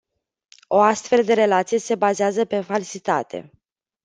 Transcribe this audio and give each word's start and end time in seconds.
O 0.69 0.79
astfel 0.79 1.23
de 1.23 1.33
relație 1.33 1.79
se 1.79 1.95
bazează 1.95 2.45
pe 2.45 2.61
falsitate. 2.61 3.51